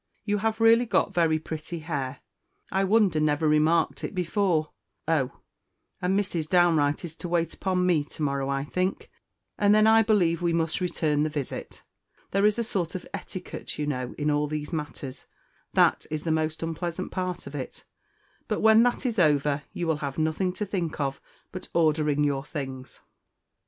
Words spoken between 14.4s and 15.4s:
these matters